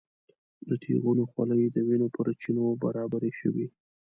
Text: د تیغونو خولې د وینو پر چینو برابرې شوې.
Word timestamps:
د 0.69 0.71
تیغونو 0.83 1.23
خولې 1.31 1.67
د 1.71 1.77
وینو 1.87 2.07
پر 2.15 2.27
چینو 2.41 2.65
برابرې 2.83 3.31
شوې. 3.39 3.67